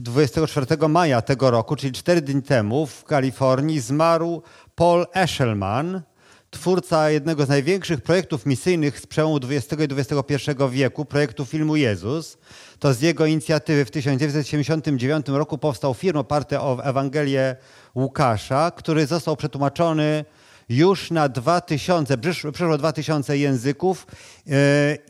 [0.00, 4.42] 24 maja tego roku, czyli 4 dni temu, w Kalifornii zmarł
[4.74, 6.02] Paul Eshelman,
[6.50, 12.38] twórca jednego z największych projektów misyjnych z przełomu XX i XXI wieku, projektu filmu Jezus.
[12.78, 17.56] To z jego inicjatywy w 1979 roku powstał film oparty o Ewangelię
[17.94, 20.24] Łukasza, który został przetłumaczony
[20.68, 22.18] już na 2000,
[22.52, 24.52] przeszło 2000 języków e,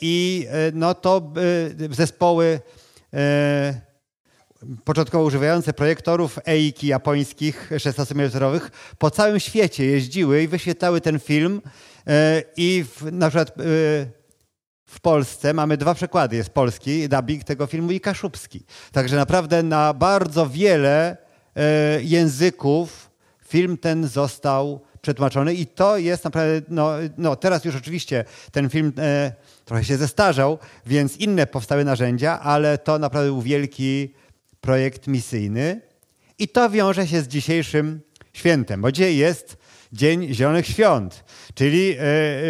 [0.01, 1.33] i e, no to
[1.91, 2.61] e, zespoły
[4.85, 8.61] początkowo używające projektorów EIKI japońskich 16 mm
[8.99, 11.63] po całym świecie jeździły i wyświetlały ten film
[12.57, 13.55] i w, na przykład
[14.87, 16.37] w Polsce mamy dwa przekłady.
[16.37, 18.65] Jest polski dubbing tego filmu i kaszubski.
[18.93, 21.17] Także naprawdę na bardzo wiele
[22.03, 23.11] języków
[23.47, 28.93] film ten został przetłumaczony i to jest naprawdę, no, no teraz już oczywiście ten film
[28.99, 29.33] e,
[29.65, 34.15] trochę się zestarzał, więc inne powstały narzędzia, ale to naprawdę był wielki
[34.63, 35.81] projekt misyjny
[36.39, 38.01] i to wiąże się z dzisiejszym
[38.33, 39.57] świętem, bo dzisiaj jest
[39.93, 42.03] Dzień Zielonych Świąt, czyli y,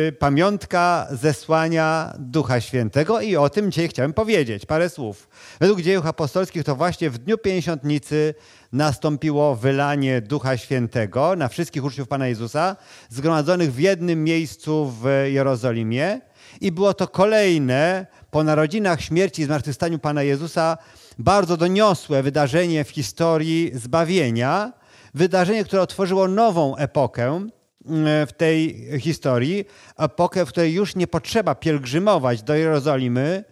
[0.09, 5.29] y, pamiątka zesłania Ducha Świętego i o tym dzisiaj chciałem powiedzieć, parę słów.
[5.61, 8.35] Według dziejów apostolskich to właśnie w dniu Pięćdziesiątnicy
[8.73, 12.77] nastąpiło wylanie Ducha Świętego na wszystkich uczniów Pana Jezusa,
[13.09, 16.21] zgromadzonych w jednym miejscu w Jerozolimie
[16.61, 20.79] i było to kolejne po narodzinach śmierci i zmartwychwstaniu Pana Jezusa
[21.19, 24.73] bardzo doniosłe wydarzenie w historii zbawienia,
[25.15, 27.49] wydarzenie, które otworzyło nową epokę
[27.87, 29.65] mm, w tej historii,
[29.99, 33.45] epokę, w której już nie potrzeba pielgrzymować do Jerozolimy,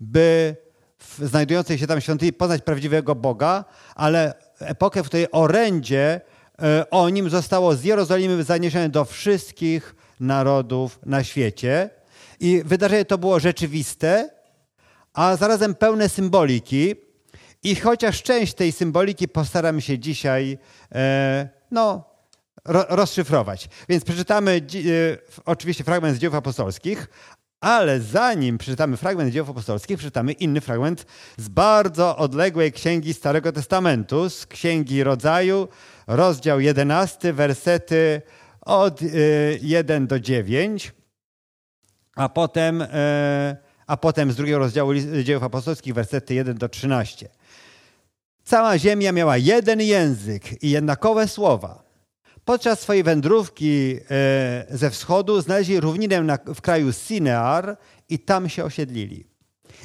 [0.00, 0.56] by
[0.98, 3.64] w znajdującej się tam świątyni poznać prawdziwego Boga,
[3.94, 6.20] ale epokę, w której orędzie
[6.62, 11.90] e, o nim zostało z Jerozolimy zaniesione do wszystkich narodów na świecie.
[12.40, 14.30] I wydarzenie to było rzeczywiste,
[15.18, 16.94] a zarazem pełne symboliki,
[17.62, 20.58] i chociaż część tej symboliki postaram się dzisiaj
[20.94, 22.04] e, no,
[22.64, 23.68] ro, rozszyfrować.
[23.88, 27.08] Więc przeczytamy e, oczywiście fragment z dzieł apostolskich,
[27.60, 31.06] ale zanim przeczytamy fragment dzieł apostolskich, przeczytamy inny fragment
[31.36, 35.68] z bardzo odległej księgi Starego Testamentu, z Księgi Rodzaju,
[36.06, 38.22] rozdział 11, wersety
[38.60, 39.00] od
[39.62, 40.92] 1 e, do 9,
[42.16, 42.84] a potem,
[43.88, 44.94] a potem z drugiego rozdziału
[45.24, 47.28] dzieł apostolskich, wersety 1 do 13.
[48.44, 51.82] Cała ziemia miała jeden język i jednakowe słowa.
[52.44, 57.76] Podczas swojej wędrówki e, ze wschodu znaleźli równinę w kraju Sinear
[58.08, 59.24] i tam się osiedlili.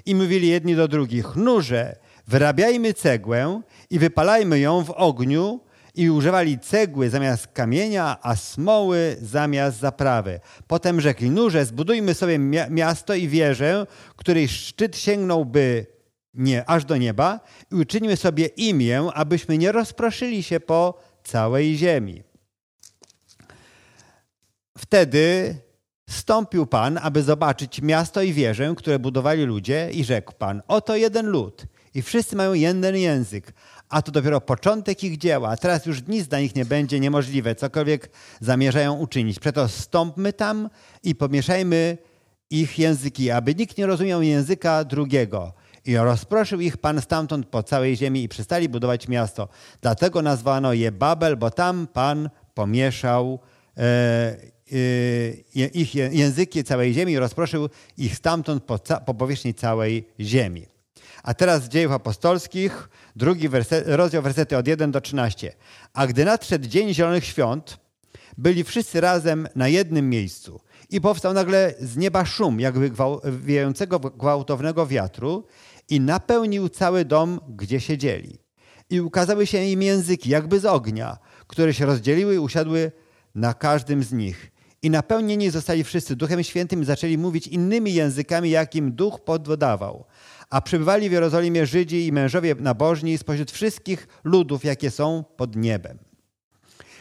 [0.05, 1.95] I mówili jedni do drugich, nurze,
[2.27, 5.59] wyrabiajmy cegłę i wypalajmy ją w ogniu
[5.95, 10.39] i używali cegły zamiast kamienia, a smoły zamiast zaprawy.
[10.67, 12.39] Potem rzekli, nurze, zbudujmy sobie
[12.69, 15.85] miasto i wieżę, której szczyt sięgnąłby
[16.33, 17.39] nie, aż do nieba
[17.71, 22.23] i uczynimy sobie imię, abyśmy nie rozproszyli się po całej ziemi.
[24.77, 25.55] Wtedy
[26.09, 31.25] stąpił Pan, aby zobaczyć miasto i wieżę, które budowali ludzie i rzekł Pan, oto jeden
[31.25, 33.53] lud i wszyscy mają jeden język,
[33.93, 38.09] a to dopiero początek ich dzieła, teraz już nic dla nich nie będzie niemożliwe, cokolwiek
[38.41, 39.39] zamierzają uczynić.
[39.39, 40.69] Przeto stąpmy tam
[41.03, 41.97] i pomieszajmy
[42.49, 45.53] ich języki, aby nikt nie rozumiał języka drugiego
[45.85, 49.47] i rozproszył ich Pan stamtąd po całej ziemi i przestali budować miasto.
[49.81, 53.39] Dlatego nazwano je Babel, bo tam Pan pomieszał
[53.77, 53.81] e,
[55.55, 60.72] e, ich języki całej ziemi i rozproszył ich stamtąd po, po powierzchni całej ziemi.
[61.23, 65.53] A teraz z dziejów apostolskich, drugi werset, rozdział wersety od 1 do 13.
[65.93, 67.77] A gdy nadszedł dzień Zielonych Świąt,
[68.37, 72.91] byli wszyscy razem na jednym miejscu i powstał nagle z nieba szum, jakby
[73.25, 75.45] wiejącego gwałtownego wiatru
[75.89, 78.39] i napełnił cały dom, gdzie siedzieli.
[78.89, 81.17] I ukazały się im języki, jakby z ognia,
[81.47, 82.91] które się rozdzieliły i usiadły
[83.35, 84.51] na każdym z nich.
[84.81, 90.05] I napełnieni zostali wszyscy Duchem Świętym i zaczęli mówić innymi językami, jakim Duch podwodawał.
[90.53, 95.97] A przybywali w Jerozolimie Żydzi i mężowie nabożni spośród wszystkich ludów, jakie są pod niebem.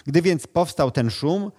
[0.07, 1.53] Gdy więc powstał ten szum,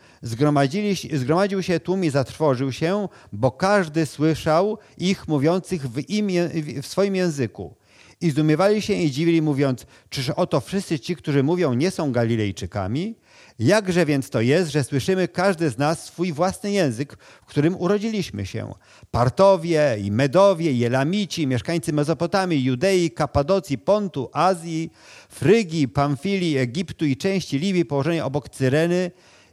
[1.11, 6.49] zgromadził się tłum i zatrwożył się, bo każdy słyszał ich mówiących w, imię,
[6.81, 7.75] w swoim języku.
[8.21, 13.15] I zdumiewali się i dziwili, mówiąc, czyż oto wszyscy ci, którzy mówią, nie są Galilejczykami?
[13.59, 18.45] Jakże więc to jest, że słyszymy każdy z nas swój własny język, w którym urodziliśmy
[18.45, 18.73] się?
[19.11, 24.91] Partowie i Medowie, i Elamici, mieszkańcy Mezopotamii, Judei, Kapadocji, Pontu, Azji,
[25.29, 29.11] Frygii, Pamfilii, Egiptu i części Libii położonej obok Cyreny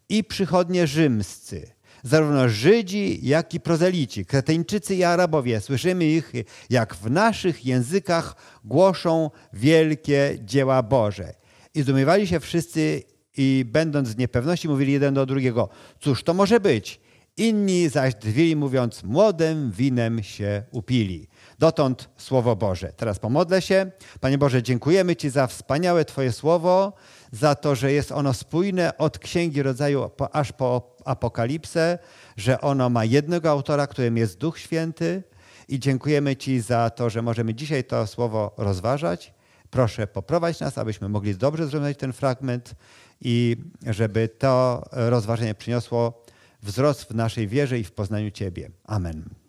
[0.08, 1.79] i przychodnie rzymscy.
[2.02, 6.32] Zarówno Żydzi, jak i prozelici, Kreteńczycy i Arabowie, słyszymy ich,
[6.70, 11.34] jak w naszych językach głoszą wielkie dzieła Boże.
[11.74, 13.02] I zdumiewali się wszyscy
[13.36, 15.68] i będąc w niepewności mówili jeden do drugiego,
[16.00, 17.00] cóż to może być?
[17.36, 21.28] Inni zaś drwili mówiąc, młodym winem się upili.
[21.60, 22.92] Dotąd Słowo Boże.
[22.96, 23.90] Teraz pomodlę się.
[24.20, 26.92] Panie Boże, dziękujemy Ci za wspaniałe Twoje Słowo,
[27.32, 31.98] za to, że jest ono spójne od Księgi Rodzaju aż po Apokalipsę,
[32.36, 35.22] że ono ma jednego autora, którym jest Duch Święty
[35.68, 39.34] i dziękujemy Ci za to, że możemy dzisiaj to Słowo rozważać.
[39.70, 42.74] Proszę poprowadź nas, abyśmy mogli dobrze zrozumieć ten fragment
[43.20, 46.24] i żeby to rozważenie przyniosło
[46.62, 48.70] wzrost w naszej wierze i w poznaniu Ciebie.
[48.84, 49.39] Amen.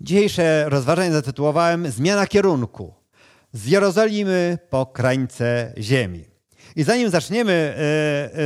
[0.00, 2.94] Dzisiejsze rozważanie zatytułowałem Zmiana kierunku.
[3.52, 6.24] Z Jerozolimy po krańce ziemi.
[6.76, 8.38] I zanim zaczniemy, e,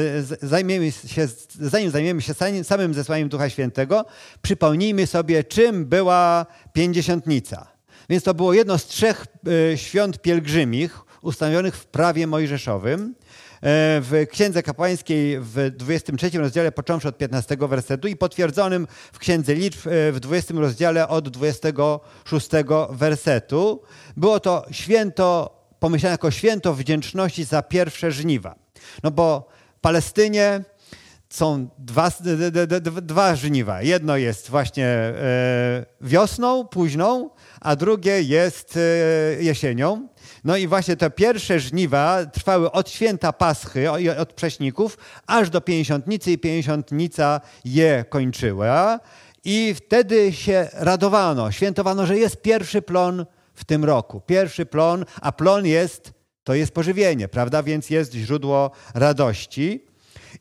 [0.42, 1.28] e, zajmiemy się,
[1.60, 2.34] zanim zajmiemy się
[2.64, 4.04] samym zesłaniem Ducha Świętego,
[4.42, 7.66] przypomnijmy sobie, czym była Pięćdziesiątnica.
[8.10, 9.26] Więc to było jedno z trzech
[9.72, 13.14] e, świąt pielgrzymich ustanowionych w prawie mojżeszowym.
[13.62, 19.54] E, w Księdze Kapłańskiej w 23 rozdziale, począwszy od 15 wersetu i potwierdzonym w Księdze
[19.54, 22.48] Liczb e, w 20 rozdziale od 26
[22.90, 23.82] wersetu.
[24.16, 28.54] Było to święto, pomyślane jako święto wdzięczności za pierwsze żniwa.
[29.02, 30.64] No bo w Palestynie
[31.30, 32.10] są dwa,
[33.02, 33.82] dwa żniwa.
[33.82, 38.78] Jedno jest właśnie e, wiosną, późną, a drugie jest
[39.40, 40.08] jesienią.
[40.44, 46.32] No i właśnie te pierwsze żniwa trwały od święta Paschy, od prześników, aż do pięćdziesiątnicy
[46.32, 49.00] i pięćdziesiątnica je kończyła.
[49.44, 54.20] I wtedy się radowano, świętowano, że jest pierwszy plon w tym roku.
[54.20, 56.12] Pierwszy plon, a plon jest,
[56.44, 57.62] to jest pożywienie, prawda?
[57.62, 59.84] Więc jest źródło radości.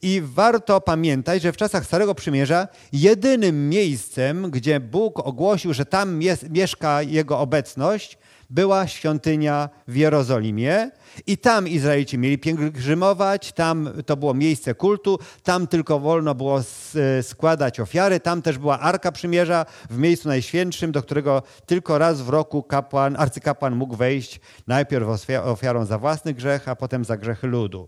[0.01, 6.21] I warto pamiętać, że w czasach Starego Przymierza jedynym miejscem, gdzie Bóg ogłosił, że tam
[6.21, 8.17] jest, mieszka Jego obecność,
[8.49, 10.91] była świątynia w Jerozolimie
[11.27, 16.61] i tam Izraelici mieli pielgrzymować, tam to było miejsce kultu, tam tylko wolno było
[17.21, 22.29] składać ofiary, tam też była Arka Przymierza w miejscu najświętszym, do którego tylko raz w
[22.29, 25.07] roku kapłan, arcykapłan mógł wejść najpierw
[25.43, 27.87] ofiarą za własny grzech, a potem za grzechy ludu.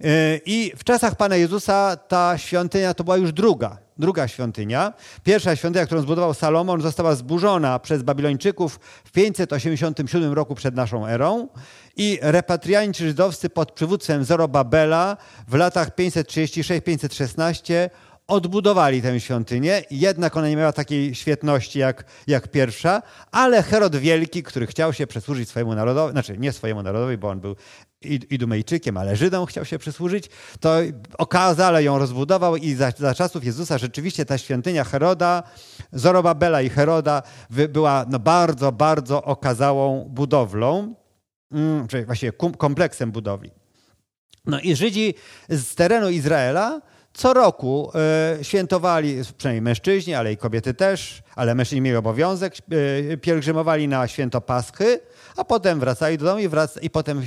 [0.00, 4.92] E, I w czasach Pana Jezusa ta świątynia to była już druga, druga świątynia.
[5.24, 11.48] Pierwsza świątynia, którą zbudował Salomon, została zburzona przez Babilończyków w 587 roku przed naszą erą
[11.96, 15.16] i repatrianci żydowscy pod przywództwem Zorobabela
[15.48, 17.90] w latach 536-516
[18.28, 24.42] odbudowali tę świątynię, jednak ona nie miała takiej świetności jak, jak pierwsza, ale Herod Wielki,
[24.42, 27.56] który chciał się przysłużyć swojemu narodowi, znaczy nie swojemu narodowi, bo on był
[28.30, 30.30] Idumejczykiem, ale Żydom chciał się przysłużyć,
[30.60, 30.76] to
[31.18, 35.42] okazale ją rozbudował i za, za czasów Jezusa rzeczywiście ta świątynia Heroda,
[35.92, 37.22] Zorobabela i Heroda
[37.68, 40.94] była no bardzo, bardzo okazałą budowlą,
[41.52, 43.50] mm, czyli właściwie kompleksem budowli.
[44.46, 45.14] No i Żydzi
[45.48, 46.80] z terenu Izraela
[47.12, 52.54] co roku e, świętowali, przynajmniej mężczyźni, ale i kobiety też, ale mężczyźni mieli obowiązek,
[53.12, 55.00] e, pielgrzymowali na święto Paschy,
[55.36, 57.22] a potem wracali do domu i, wrac- i potem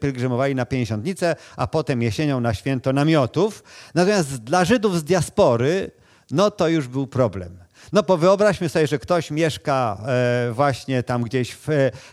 [0.00, 3.62] pielgrzymowali na Pięćdziesiątnicę, a potem jesienią na święto namiotów.
[3.94, 5.90] Natomiast dla Żydów z diaspory,
[6.30, 7.58] no to już był problem.
[7.92, 11.68] No bo wyobraźmy sobie, że ktoś mieszka e, właśnie tam gdzieś w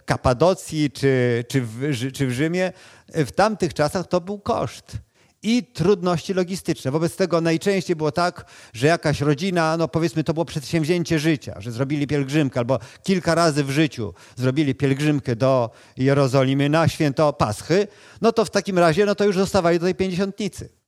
[0.06, 2.74] Kapadocji czy, czy, w, czy w Rzymie.
[3.08, 4.98] W tamtych czasach to był koszt
[5.44, 6.92] i trudności logistyczne.
[6.92, 11.72] Wobec tego najczęściej było tak, że jakaś rodzina, no powiedzmy, to było przedsięwzięcie życia, że
[11.72, 17.88] zrobili pielgrzymkę albo kilka razy w życiu zrobili pielgrzymkę do Jerozolimy na święto Paschy,
[18.22, 20.81] no to w takim razie no to już zostawali do tej pięćdziesiątnicy.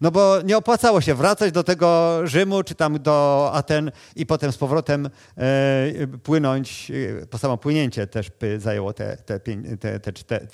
[0.00, 4.52] No bo nie opłacało się wracać do tego Rzymu czy tam do Aten i potem
[4.52, 6.92] z powrotem e, płynąć.
[7.30, 10.46] Po samo płynięcie też by zajęło te, te, te, te, te,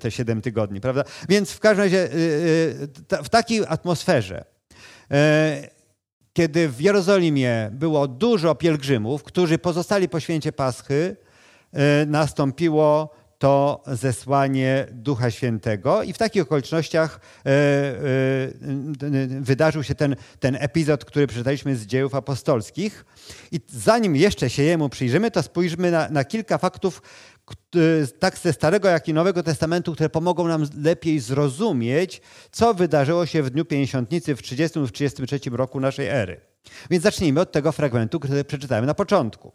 [0.00, 1.04] te 7 tygodni, prawda?
[1.28, 2.88] Więc w każdym razie y,
[3.24, 4.44] w takiej atmosferze,
[5.10, 5.68] e,
[6.32, 11.16] kiedy w Jerozolimie było dużo pielgrzymów, którzy pozostali po święcie Paschy,
[11.72, 17.50] e, nastąpiło to zesłanie Ducha Świętego i w takich okolicznościach e,
[19.40, 23.04] wydarzył się ten, ten epizod, który przeczytaliśmy z dziejów apostolskich.
[23.52, 27.02] I zanim jeszcze się jemu przyjrzymy, to spójrzmy na, na kilka faktów,
[28.18, 33.42] tak ze Starego, jak i Nowego Testamentu, które pomogą nam lepiej zrozumieć, co wydarzyło się
[33.42, 36.40] w Dniu Pięćdziesiątnicy w 30 lub 33 roku naszej ery.
[36.90, 39.52] Więc zacznijmy od tego fragmentu, który przeczytałem na początku.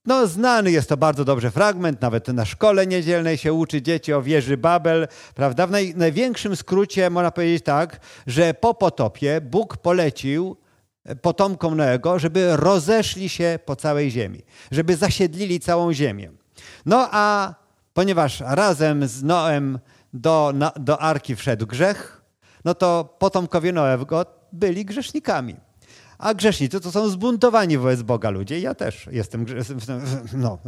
[0.00, 4.12] E, no, znany jest to bardzo dobrze fragment, nawet na szkole niedzielnej się uczy dzieci
[4.12, 5.66] o wieży Babel, prawda?
[5.66, 10.56] W naj, największym skrócie można powiedzieć tak, że po potopie Bóg polecił
[11.22, 16.30] potomkom Noego, żeby rozeszli się po całej ziemi, żeby zasiedlili całą ziemię.
[16.86, 17.54] No a
[17.94, 19.78] ponieważ razem z Noem
[20.12, 22.22] do, na, do arki wszedł grzech,
[22.64, 25.56] no to potomkowie Noego byli grzesznikami.
[26.20, 28.60] A grzesznicy to są zbuntowani wobec Boga ludzie.
[28.60, 29.46] Ja też jestem
[30.32, 30.58] no,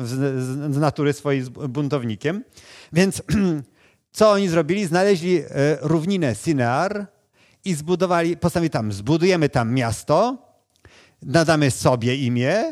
[0.71, 2.45] z natury swojej buntownikiem.
[2.93, 3.23] Więc
[4.17, 4.87] co oni zrobili?
[4.87, 5.45] Znaleźli e,
[5.81, 7.07] równinę Sinear
[7.65, 10.39] i zbudowali, postanowili tam, zbudujemy tam miasto,
[11.23, 12.65] nadamy sobie imię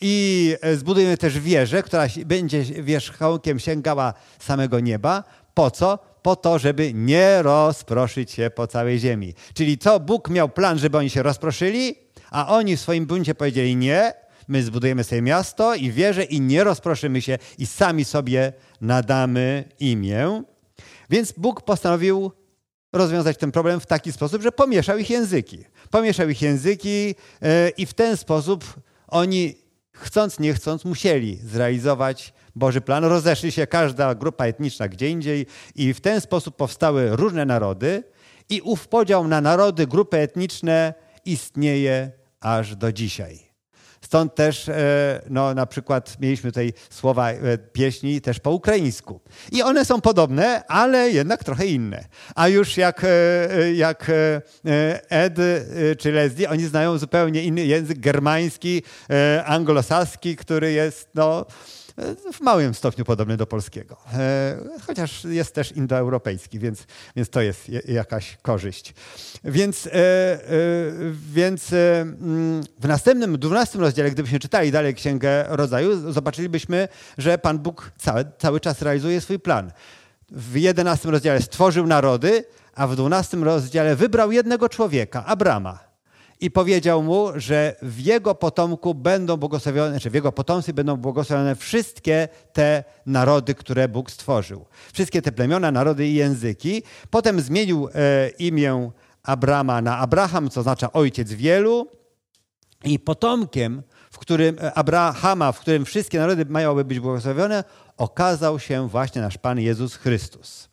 [0.00, 5.24] i e, zbudujemy też wieżę, która będzie wierzchołkiem sięgała samego nieba.
[5.54, 5.98] Po co?
[6.22, 9.34] Po to, żeby nie rozproszyć się po całej ziemi.
[9.54, 12.09] Czyli co Bóg miał plan, żeby oni się rozproszyli?
[12.30, 14.12] A oni w swoim buncie powiedzieli nie,
[14.48, 20.42] my zbudujemy sobie miasto i wieżę i nie rozproszymy się i sami sobie nadamy imię.
[21.10, 22.32] Więc Bóg postanowił
[22.92, 25.64] rozwiązać ten problem w taki sposób, że pomieszał ich języki.
[25.90, 28.64] Pomieszał ich języki e, i w ten sposób
[29.08, 29.54] oni
[29.92, 33.04] chcąc, nie chcąc musieli zrealizować Boży plan.
[33.04, 38.02] Rozeszli się każda grupa etniczna gdzie indziej i w ten sposób powstały różne narody
[38.48, 40.94] i ów podział na narody, grupy etniczne
[41.24, 43.50] istnieje aż do dzisiaj.
[44.00, 49.20] Stąd też e, no, na przykład mieliśmy tutaj słowa e, pieśni też po ukraińsku.
[49.52, 52.04] I one są podobne, ale jednak trochę inne.
[52.34, 54.10] A już jak, e, jak
[55.08, 55.36] Ed
[55.98, 58.82] czy Leslie, oni znają zupełnie inny język germański,
[59.44, 61.46] anglosaski, który jest no,
[62.32, 63.96] w małym stopniu podobny do polskiego.
[64.12, 68.94] E, chociaż jest też indoeuropejski, więc, więc to jest jakaś korzyść.
[69.44, 70.40] Więc, e, e,
[71.32, 77.92] więc mm, w następnym, dwunastym rozdziale, gdybyśmy czytali dalej Księgę Rodzaju, zobaczylibyśmy, że Pan Bóg
[77.98, 79.72] cały, cały czas realizuje swój plan.
[80.30, 82.44] W jedenastym rozdziale stworzył narody,
[82.74, 85.89] a w dwunastym rozdziale wybrał jednego człowieka, Abrama
[86.40, 90.96] i powiedział mu, że w jego potomku będą błogosławione, czy znaczy w jego potomstwie będą
[90.96, 94.66] błogosławione wszystkie te narody, które Bóg stworzył.
[94.92, 96.82] Wszystkie te plemiona, narody i języki.
[97.10, 98.90] Potem zmienił e, imię
[99.22, 101.88] Abrama na Abraham, co oznacza ojciec wielu.
[102.84, 107.64] I potomkiem, w którym e, Abrahama, w którym wszystkie narody mają być błogosławione,
[107.96, 110.69] okazał się właśnie nasz Pan Jezus Chrystus.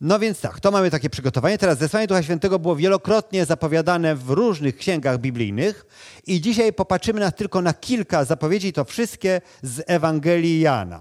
[0.00, 1.58] No więc tak, to mamy takie przygotowanie.
[1.58, 5.86] Teraz zesłanie Ducha Świętego było wielokrotnie zapowiadane w różnych księgach biblijnych
[6.26, 11.00] i dzisiaj popatrzymy na, tylko na kilka zapowiedzi, to wszystkie z Ewangelii Jana.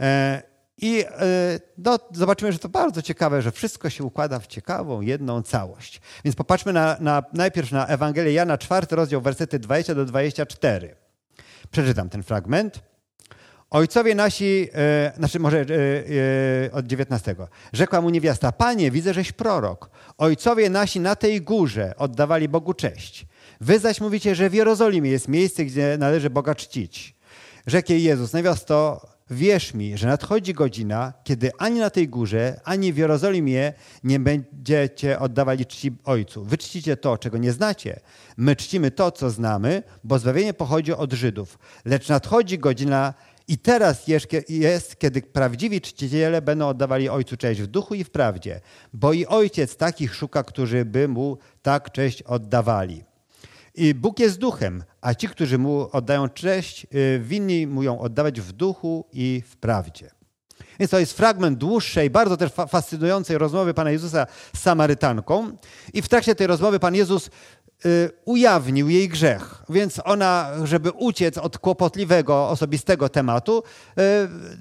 [0.00, 0.42] E,
[0.78, 5.42] I e, no, zobaczymy, że to bardzo ciekawe, że wszystko się układa w ciekawą, jedną
[5.42, 6.00] całość.
[6.24, 10.96] Więc popatrzmy na, na, najpierw na Ewangelię Jana, czwarty rozdział, wersety 20 do 24.
[11.70, 12.80] Przeczytam ten fragment.
[13.70, 15.64] Ojcowie nasi, e, znaczy może e,
[16.66, 17.36] e, od 19.
[17.72, 19.90] Rzekła mu niewiasta, panie, widzę, żeś prorok.
[20.18, 23.26] Ojcowie nasi na tej górze oddawali Bogu cześć.
[23.60, 27.14] Wy zaś mówicie, że w Jerozolimie jest miejsce, gdzie należy Boga czcić.
[27.66, 32.92] Rzekł jej Jezus, niewiasto, wierz mi, że nadchodzi godzina, kiedy ani na tej górze, ani
[32.92, 33.72] w Jerozolimie
[34.04, 36.44] nie będziecie oddawali czci Ojcu.
[36.44, 38.00] Wy czcicie to, czego nie znacie.
[38.36, 41.58] My czcimy to, co znamy, bo zbawienie pochodzi od Żydów.
[41.84, 43.14] Lecz nadchodzi godzina,
[43.50, 44.04] i teraz
[44.48, 48.60] jest, kiedy prawdziwi czciciele będą oddawali Ojcu cześć w duchu i w prawdzie,
[48.92, 53.04] bo i Ojciec takich szuka, którzy by Mu tak cześć oddawali.
[53.74, 58.40] I Bóg jest duchem, a ci, którzy Mu oddają cześć, y, winni Mu ją oddawać
[58.40, 60.10] w duchu i w prawdzie.
[60.78, 64.26] Więc to jest fragment dłuższej, bardzo też fascynującej rozmowy Pana Jezusa
[64.56, 65.56] z Samarytanką.
[65.92, 67.30] I w trakcie tej rozmowy Pan Jezus
[68.24, 69.62] ujawnił jej grzech.
[69.68, 73.62] Więc ona, żeby uciec od kłopotliwego, osobistego tematu,
[73.98, 74.02] y,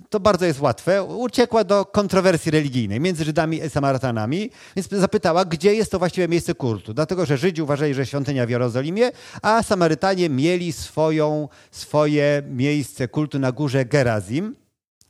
[0.09, 5.75] to bardzo jest łatwe, uciekła do kontrowersji religijnej między Żydami i Samarytanami, więc zapytała, gdzie
[5.75, 6.93] jest to właściwe miejsce kultu.
[6.93, 9.11] Dlatego, że Żydzi uważali, że świątynia w Jerozolimie,
[9.41, 14.55] a Samarytanie mieli swoją, swoje miejsce kultu na górze Gerazim.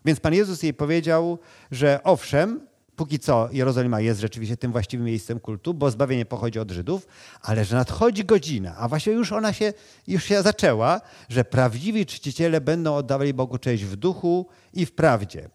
[0.05, 1.39] Więc Pan Jezus jej powiedział,
[1.71, 2.68] że owszem,
[3.00, 7.08] póki co Jerozolima jest rzeczywiście tym właściwym miejscem kultu, bo zbawienie pochodzi od Żydów,
[7.41, 9.74] ale że nadchodzi godzina, a właśnie już ona się,
[10.08, 15.50] już się zaczęła, że prawdziwi czciciele będą oddawali Bogu cześć w duchu i w prawdzie.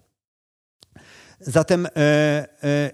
[1.41, 2.47] Zatem, e, e,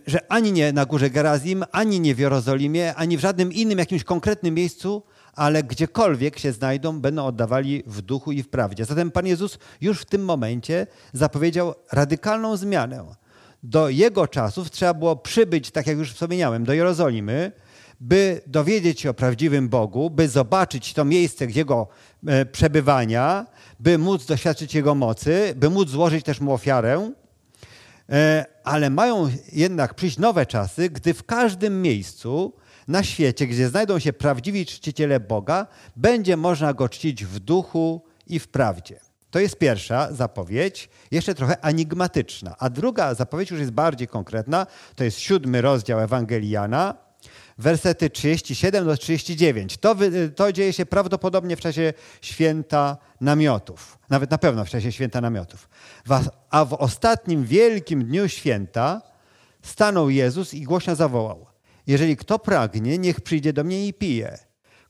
[0.06, 4.04] że ani nie na górze Gerazim, ani nie w Jerozolimie, ani w żadnym innym jakimś
[4.04, 5.02] konkretnym miejscu,
[5.32, 8.84] ale gdziekolwiek się znajdą, będą oddawali w duchu i w prawdzie.
[8.84, 13.20] Zatem Pan Jezus już w tym momencie zapowiedział radykalną zmianę
[13.62, 17.52] do jego czasów trzeba było przybyć, tak jak już wspomniałem, do Jerozolimy,
[18.00, 21.88] by dowiedzieć się o prawdziwym Bogu, by zobaczyć to miejsce Jego
[22.26, 23.46] e, przebywania,
[23.80, 27.12] by móc doświadczyć Jego mocy, by móc złożyć też Mu ofiarę.
[28.08, 32.52] E, ale mają jednak przyjść nowe czasy, gdy w każdym miejscu
[32.88, 38.38] na świecie, gdzie znajdą się prawdziwi czciciele Boga, będzie można Go czcić w duchu i
[38.38, 39.09] w prawdzie.
[39.30, 42.56] To jest pierwsza zapowiedź, jeszcze trochę enigmatyczna.
[42.58, 46.94] A druga zapowiedź już jest bardziej konkretna, to jest siódmy rozdział Ewangelii Jana,
[47.58, 49.76] wersety 37 do 39.
[49.76, 49.96] To,
[50.36, 53.98] to dzieje się prawdopodobnie w czasie święta namiotów.
[54.10, 55.68] Nawet na pewno w czasie święta namiotów.
[56.50, 59.02] A w ostatnim wielkim dniu święta
[59.62, 61.46] stanął Jezus i głośno zawołał:
[61.86, 64.38] Jeżeli kto pragnie, niech przyjdzie do mnie i pije.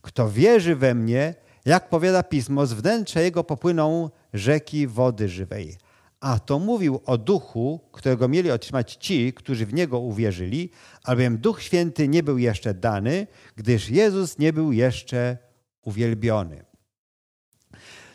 [0.03, 5.77] Kto wierzy we mnie, jak powiada pismo, z wnętrza jego popłyną rzeki wody żywej.
[6.21, 10.71] A to mówił o duchu, którego mieli otrzymać ci, którzy w niego uwierzyli,
[11.05, 13.27] albowiem Duch Święty nie był jeszcze dany,
[13.57, 15.39] gdyż Jezus nie był jeszcze
[15.83, 16.65] uwielbiony.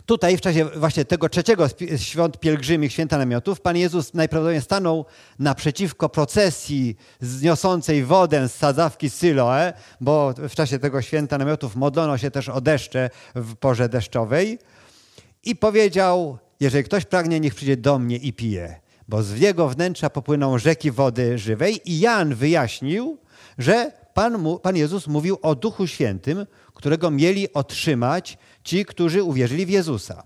[0.05, 5.05] Tutaj w czasie właśnie tego trzeciego świąt pielgrzymich, święta namiotów, Pan Jezus najprawdopodobniej stanął
[5.39, 12.31] naprzeciwko procesji zniosącej wodę z sadzawki Syloe, bo w czasie tego święta namiotów modlono się
[12.31, 14.59] też o deszcze w porze deszczowej
[15.43, 20.09] i powiedział, jeżeli ktoś pragnie, niech przyjdzie do mnie i pije, bo z jego wnętrza
[20.09, 21.91] popłyną rzeki wody żywej.
[21.91, 23.17] I Jan wyjaśnił,
[23.57, 29.69] że Pan, Pan Jezus mówił o Duchu Świętym, którego mieli otrzymać ci, którzy uwierzyli w
[29.69, 30.23] Jezusa.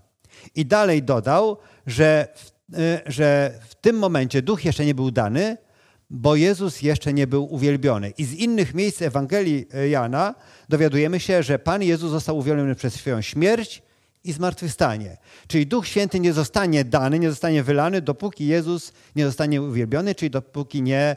[0.54, 1.56] I dalej dodał,
[1.86, 5.56] że w, e, że w tym momencie Duch jeszcze nie był dany,
[6.10, 8.12] bo Jezus jeszcze nie był uwielbiony.
[8.18, 10.34] I z innych miejsc Ewangelii e, Jana
[10.68, 13.82] dowiadujemy się, że Pan Jezus został uwielbiony przez swoją śmierć
[14.24, 15.16] i zmartwychwstanie.
[15.46, 20.30] Czyli Duch Święty nie zostanie dany, nie zostanie wylany, dopóki Jezus nie zostanie uwielbiony, czyli
[20.30, 21.16] dopóki nie,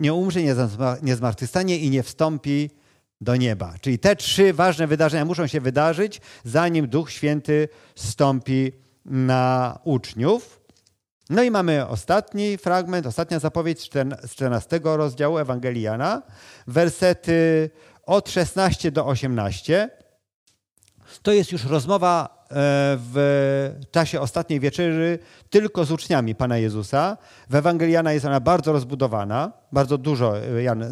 [0.00, 0.54] nie umrze, nie,
[1.02, 2.70] nie zmartwychwstanie i nie wstąpi
[3.22, 3.74] do nieba.
[3.80, 8.72] Czyli te trzy ważne wydarzenia muszą się wydarzyć, zanim Duch Święty stąpi
[9.04, 10.60] na uczniów.
[11.30, 13.80] No i mamy ostatni fragment, ostatnia zapowiedź
[14.22, 16.22] z 14 rozdziału Ewangelii Jana,
[16.66, 17.70] wersety
[18.06, 19.90] od 16 do 18.
[21.22, 22.54] To jest już rozmowa e,
[23.12, 25.18] w czasie ostatniej wieczerzy
[25.50, 27.16] tylko z uczniami Pana Jezusa.
[27.50, 30.84] W Ewangelii Jana jest ona bardzo rozbudowana, bardzo dużo e, Jan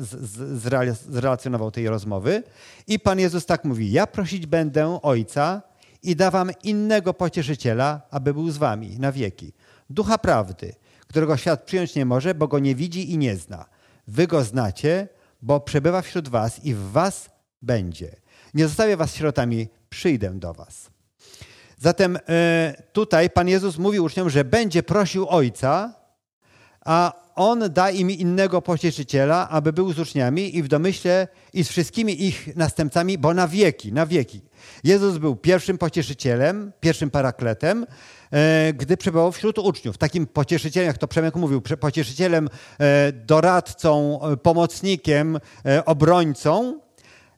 [1.08, 2.42] zrelacjonował tej rozmowy.
[2.86, 5.62] I Pan Jezus tak mówi, ja prosić będę Ojca
[6.02, 9.52] i dawam innego pocieszyciela, aby był z wami na wieki.
[9.90, 10.74] Ducha prawdy,
[11.06, 13.64] którego świat przyjąć nie może, bo go nie widzi i nie zna.
[14.06, 15.08] Wy go znacie,
[15.42, 17.30] bo przebywa wśród was i w was
[17.62, 18.16] będzie.
[18.54, 20.90] Nie zostawię was sierotami, przyjdę do was.
[21.78, 25.94] Zatem e, tutaj Pan Jezus mówi uczniom, że będzie prosił Ojca,
[26.84, 31.68] a On da im innego pocieszyciela, aby był z uczniami i w domyśle i z
[31.68, 34.40] wszystkimi ich następcami, bo na wieki, na wieki.
[34.84, 37.86] Jezus był pierwszym pocieszycielem, pierwszym parakletem,
[38.30, 39.98] e, gdy przebywał wśród uczniów.
[39.98, 42.48] Takim pocieszycielem, jak to Przemek mówił, pocieszycielem,
[42.78, 45.38] e, doradcą, pomocnikiem,
[45.84, 46.80] obrońcą,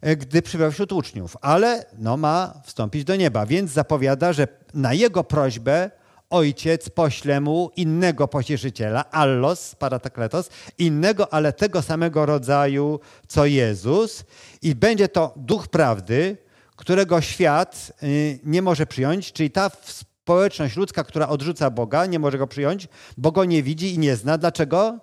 [0.02, 5.24] gdy przybywał wśród uczniów, ale no, ma wstąpić do nieba, więc zapowiada, że na jego
[5.24, 5.90] prośbę
[6.30, 14.24] ojciec pośle mu innego pocieszyciela, allos, paratakletos, innego, ale tego samego rodzaju co Jezus
[14.62, 16.36] i będzie to duch prawdy,
[16.76, 22.38] którego świat y, nie może przyjąć, czyli ta społeczność ludzka, która odrzuca Boga, nie może
[22.38, 24.38] go przyjąć, bo go nie widzi i nie zna.
[24.38, 24.98] Dlaczego?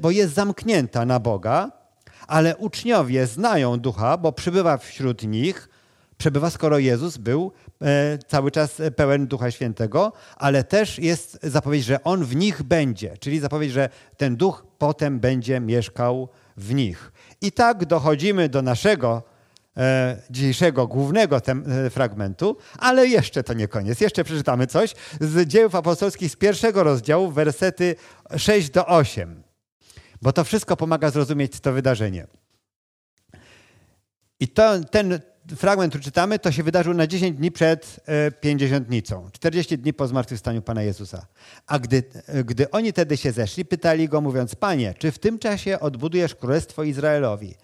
[0.00, 1.83] Bo jest zamknięta na Boga
[2.26, 5.68] ale uczniowie znają ducha, bo przybywa wśród nich,
[6.18, 12.04] przebywa skoro Jezus był e, cały czas pełen Ducha Świętego, ale też jest zapowiedź, że
[12.04, 17.12] On w nich będzie, czyli zapowiedź, że ten duch potem będzie mieszkał w nich.
[17.40, 19.22] I tak dochodzimy do naszego
[19.76, 24.00] e, dzisiejszego głównego tem, e, fragmentu, ale jeszcze to nie koniec.
[24.00, 27.96] Jeszcze przeczytamy coś z dziejów apostolskich z pierwszego rozdziału, wersety
[28.36, 29.43] 6 do 8
[30.24, 32.26] bo to wszystko pomaga zrozumieć to wydarzenie.
[34.40, 35.20] I to, ten
[35.56, 40.06] fragment, który czytamy, to się wydarzył na 10 dni przed e, pięćdziesiątnicą, 40 dni po
[40.06, 41.26] zmartwychwstaniu Pana Jezusa.
[41.66, 45.38] A gdy, e, gdy oni tedy się zeszli, pytali go, mówiąc, Panie, czy w tym
[45.38, 47.54] czasie odbudujesz Królestwo Izraelowi?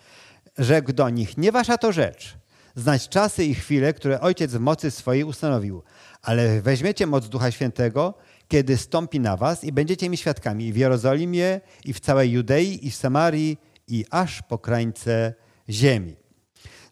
[0.58, 2.36] Rzekł do nich, nie wasza to rzecz,
[2.74, 5.82] znać czasy i chwile, które Ojciec w mocy swojej ustanowił,
[6.22, 8.14] ale weźmiecie moc Ducha Świętego
[8.50, 12.90] kiedy stąpi na was i będziecie mi świadkami w Jerozolimie i w całej Judei i
[12.90, 13.58] w Samarii
[13.88, 15.34] i aż po krańce
[15.68, 16.16] ziemi.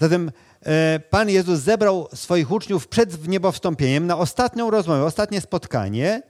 [0.01, 6.23] Zatem e, Pan Jezus zebrał swoich uczniów przed wniebowstąpieniem na ostatnią rozmowę, ostatnie spotkanie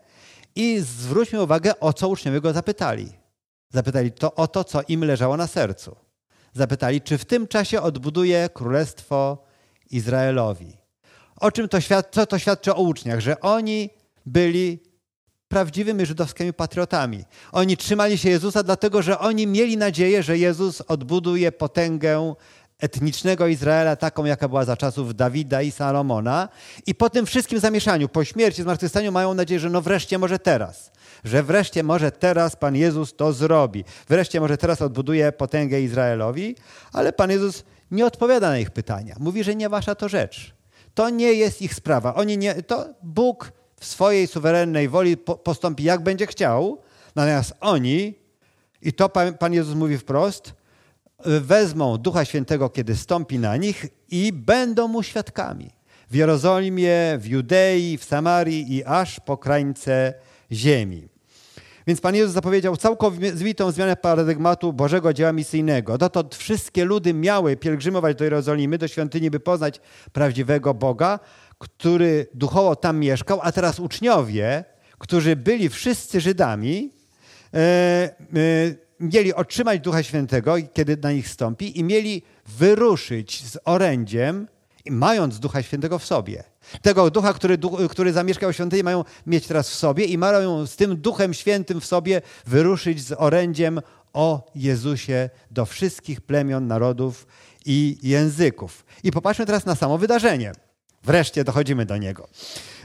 [0.57, 3.13] i zwróćmy uwagę, o co uczniowie go zapytali.
[3.71, 5.97] Zapytali to o to, co im leżało na sercu.
[6.53, 9.45] Zapytali, czy w tym czasie odbuduje królestwo
[9.91, 10.77] Izraelowi.
[11.37, 13.21] O czym to, świad co to świadczy o uczniach?
[13.21, 13.91] Że oni
[14.27, 14.88] byli
[15.49, 17.25] prawdziwymi żydowskimi patriotami.
[17.53, 22.35] Oni trzymali się Jezusa, dlatego że oni mieli nadzieję, że Jezus odbuduje potęgę
[22.79, 26.49] etnicznego Izraela, taką jaka była za czasów Dawida i Salomona.
[26.87, 30.93] I po tym wszystkim zamieszaniu, po śmierci, zmartwychwstaniu mają nadzieję, że no wreszcie może teraz,
[31.25, 33.85] że wreszcie może teraz Pan Jezus to zrobi.
[34.09, 36.57] Wreszcie może teraz odbuduje potęgę Izraelowi,
[36.93, 39.17] ale Pan Jezus nie odpowiada na ich pytania.
[39.19, 40.55] Mówi, że nie wasza to rzecz.
[40.95, 42.15] To nie jest ich sprawa.
[42.15, 46.79] Oni nie, to Bóg w swojej suwerennej woli postąpi jak będzie chciał,
[47.17, 48.15] natomiast oni,
[48.83, 50.53] i to Pan Jezus mówi wprost,
[51.25, 55.71] wezmą Ducha Świętego, kiedy stąpi na nich i będą mu świadkami.
[56.11, 60.15] W Jerozolimie, w Judei, w Samarii i aż po krańce
[60.53, 61.09] ziemi.
[61.87, 65.99] Więc Pan Jezus zapowiedział całkowitą zmianę paradygmatu Bożego dzieła misyjnego.
[65.99, 69.81] Dotąd wszystkie ludy miały pielgrzymować do Jerozolimy, do świątyni, by poznać
[70.13, 71.19] prawdziwego Boga,
[71.59, 74.65] który duchowo tam mieszkał, a teraz uczniowie,
[74.99, 76.91] którzy byli wszyscy Żydami,
[77.55, 78.15] e, e,
[79.01, 84.49] mieli otrzymać Ducha Świętego, kiedy na nich stąpi, i mieli wyruszyć z orędziem,
[84.91, 86.45] mając Ducha Świętego w sobie.
[86.83, 87.59] Tego Ducha, który,
[87.91, 91.81] który zamieszkał w świątyni, mają mieć teraz w sobie i mają z tym Duchem Świętym
[91.81, 93.81] w sobie wyruszyć z orędziem
[94.13, 97.27] o Jezusie do wszystkich plemion, narodów
[97.67, 98.85] i języków.
[99.05, 100.53] I popatrzmy teraz na samo wydarzenie.
[101.03, 102.29] Wreszcie dochodzimy do niego.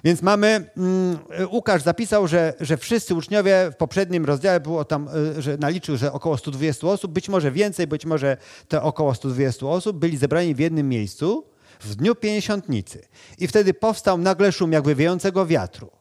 [0.03, 1.19] Więc mamy, um,
[1.51, 6.13] Łukasz zapisał, że, że wszyscy uczniowie w poprzednim rozdziale było tam, e, że naliczył, że
[6.13, 10.59] około 120 osób, być może więcej, być może te około 120 osób byli zebrani w
[10.59, 11.45] jednym miejscu
[11.79, 13.07] w dniu pięćdziesiątnicy.
[13.37, 15.91] I wtedy powstał nagle szum jakby wiejącego wiatru.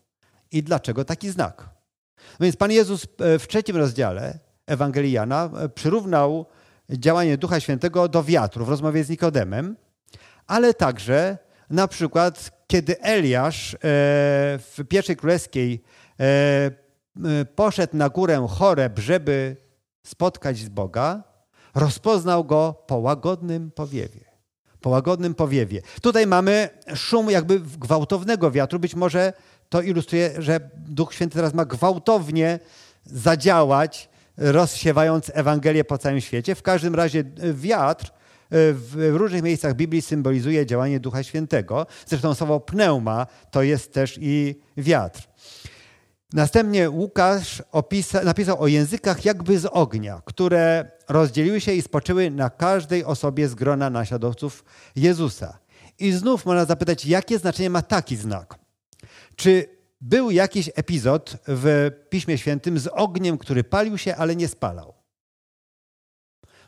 [0.52, 1.68] I dlaczego taki znak?
[2.40, 6.46] No więc Pan Jezus e, w trzecim rozdziale Ewangelii Jana e, przyrównał
[6.90, 9.76] działanie Ducha Świętego do wiatru w rozmowie z Nikodemem,
[10.46, 11.38] ale także
[11.72, 13.78] na przykład, kiedy Eliasz e,
[14.58, 15.82] w pierwszej królewskiej
[17.54, 19.56] poszedł na górę Choreb, żeby
[20.02, 21.22] spotkać z Boga,
[21.74, 24.32] rozpoznał go po łagodnym powiewie
[24.82, 25.82] po łagodnym powiewie.
[26.00, 28.78] Tutaj mamy szum jakby gwałtownego wiatru.
[28.78, 29.32] Być może
[29.68, 32.58] to ilustruje, że Duch Święty teraz ma gwałtownie
[33.04, 36.54] zadziałać, rozsiewając Ewangelię po całym świecie.
[36.54, 38.21] W każdym razie wiatr e,
[38.52, 41.86] w różnych miejscach Biblii symbolizuje działanie Ducha Świętego.
[42.06, 45.28] Zresztą słowo pneuma to jest też i wiatr.
[46.32, 52.50] Następnie Łukasz opisa, napisał o językach jakby z ognia, które rozdzieliły się i spoczyły na
[52.50, 54.64] każdej osobie z grona naśladowców
[54.96, 55.58] Jezusa.
[55.98, 58.58] I znów można zapytać, jakie znaczenie ma taki znak?
[59.36, 59.66] Czy
[60.00, 65.01] był jakiś epizod w Piśmie Świętym z ogniem, który palił się, ale nie spalał?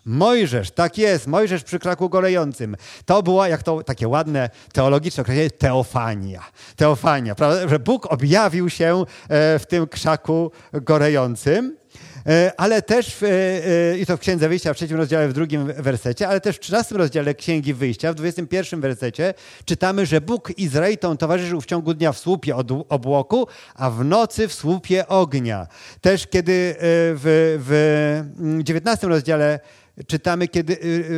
[0.05, 2.77] Mojżesz, tak jest, Mojżesz przy kraku gorejącym.
[3.05, 6.43] To była, jak to takie ładne teologiczne określenie, teofania.
[6.77, 7.69] Teofania, prawda?
[7.69, 11.77] że Bóg objawił się e, w tym krzaku gorejącym.
[12.27, 16.29] E, ale też, e, i to w Księdze Wyjścia w trzecim rozdziale, w drugim wersecie,
[16.29, 21.17] ale też w trzynastym rozdziale Księgi Wyjścia, w dwudziestym pierwszym wersecie, czytamy, że Bóg Izraelitom
[21.17, 22.57] towarzyszył w ciągu dnia w słupie
[22.89, 25.67] obłoku, a w nocy w słupie ognia.
[26.01, 29.61] Też kiedy w, w dziewiętnastym rozdziale
[30.07, 30.77] czytamy, kiedy, y,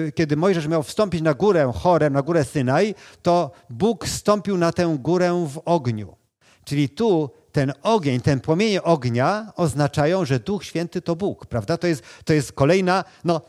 [0.09, 4.73] y, kiedy Mojżesz miał wstąpić na górę Chorem, na górę Synaj, to Bóg stąpił na
[4.73, 6.17] tę górę w ogniu.
[6.65, 11.77] Czyli tu ten ogień, ten płomienie ognia oznaczają, że Duch Święty to Bóg, prawda?
[11.77, 13.41] To jest, to jest kolejna, no,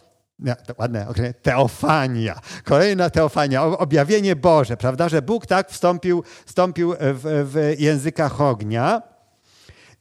[0.77, 1.07] ładne
[1.41, 5.09] teofania, kolejna teofania, objawienie Boże, prawda?
[5.09, 9.16] Że Bóg tak wstąpił, wstąpił w, w językach ognia.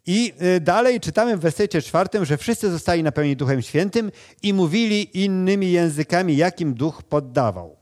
[0.07, 5.25] I y, dalej czytamy w wersecie czwartym, że wszyscy zostali napełnieni Duchem Świętym i mówili
[5.25, 7.77] innymi językami, jakim Duch poddawał.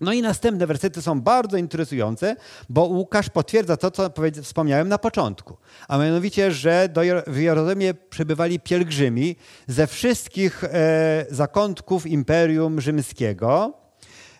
[0.00, 2.36] No i następne wersety są bardzo interesujące,
[2.68, 4.10] bo Łukasz potwierdza to, co
[4.42, 5.56] wspomniałem na początku.
[5.88, 13.72] A mianowicie, że do, w Jerozolimie przebywali pielgrzymi ze wszystkich e, zakątków Imperium Rzymskiego.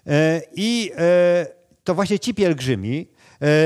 [0.07, 1.47] E, I e,
[1.85, 3.09] to właśnie ci pielgrzymi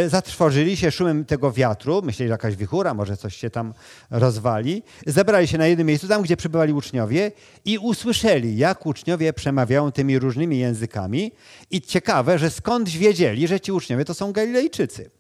[0.09, 3.75] zatrwożyli się szumem tego wiatru, myśleli, że jakaś wichura, może coś się tam
[4.11, 4.83] rozwali.
[5.07, 7.33] Zebrali się na jednym miejscu, tam gdzie przybywali uczniowie
[7.65, 11.33] i usłyszeli, jak uczniowie przemawiają tymi różnymi językami.
[11.71, 15.11] I ciekawe, że skądś wiedzieli, że ci uczniowie to są Galilejczycy.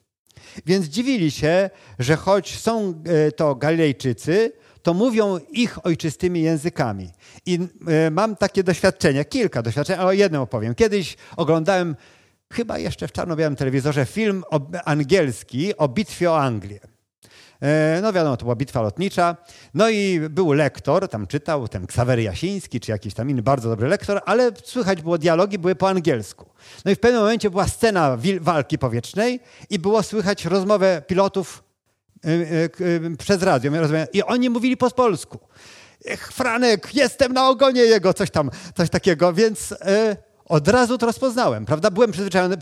[0.67, 7.11] Więc dziwili się, że choć są e, to Galilejczycy, to mówią ich ojczystymi językami.
[7.47, 10.75] I e, mam takie doświadczenia, kilka doświadczeń, ale o jednym opowiem.
[10.75, 11.97] Kiedyś oglądałem
[12.53, 14.45] chyba jeszcze w czarno-białym telewizorze film
[14.85, 16.81] angielski o bitwie o Anglię.
[17.63, 19.37] E, no wiadomo, to była bitwa lotnicza.
[19.75, 23.89] No i był lektor, tam czytał, ten Ksawery Jasiński, czy jakiś tam inny bardzo dobry
[23.89, 26.51] lektor, ale słychać było dialogi, były po angielsku.
[26.85, 31.65] No i w pewnym momencie była scena walki powietrznej i było słychać rozmowę pilotów
[32.25, 33.73] e, e, przez radio.
[34.13, 35.39] I oni mówili po polsku.
[36.19, 39.75] Franek, jestem na ogonie jego, coś tam, coś takiego, więc
[40.49, 41.91] od razu to rozpoznałem, prawda?
[41.91, 42.57] Byłem przyzwyczajony,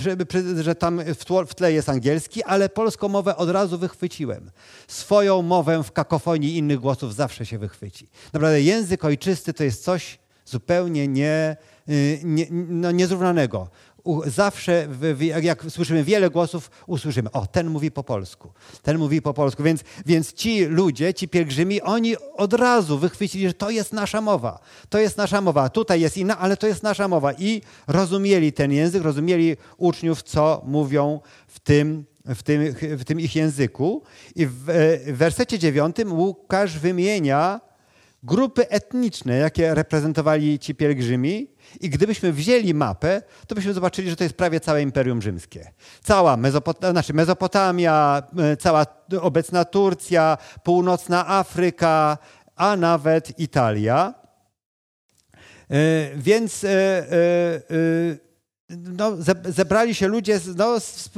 [0.61, 1.01] że tam
[1.47, 4.51] w tle jest angielski, ale polską mowę od razu wychwyciłem.
[4.89, 8.09] Swoją mowę w kakofonii innych głosów zawsze się wychwyci.
[8.33, 11.57] Naprawdę język ojczysty to jest coś zupełnie nie,
[11.89, 13.69] y, nie, no niezrównanego
[14.27, 14.89] zawsze,
[15.43, 19.63] jak słyszymy wiele głosów, usłyszymy, o, ten mówi po polsku, ten mówi po polsku.
[19.63, 24.59] Więc, więc ci ludzie, ci pielgrzymi, oni od razu wychwycili, że to jest nasza mowa.
[24.89, 25.69] To jest nasza mowa.
[25.69, 27.33] Tutaj jest inna, ale to jest nasza mowa.
[27.33, 33.37] I rozumieli ten język, rozumieli uczniów, co mówią w tym, w tym, w tym ich
[33.37, 34.03] języku.
[34.35, 34.53] I w,
[35.07, 37.61] w wersecie dziewiątym Łukasz wymienia
[38.23, 41.57] grupy etniczne, jakie reprezentowali ci pielgrzymi.
[41.81, 45.73] I gdybyśmy wzięli mapę, to byśmy zobaczyli, że to jest prawie całe Imperium Rzymskie.
[46.03, 48.87] Cała Mezopot znaczy Mezopotamia, e, cała
[49.21, 52.19] obecna Turcja, północna Afryka,
[52.57, 54.15] a nawet Italia.
[55.71, 55.77] E,
[56.17, 56.69] więc e,
[58.69, 59.13] no,
[59.45, 61.11] zebrali się ludzie no, z